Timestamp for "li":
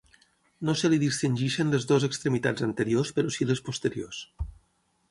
0.93-0.97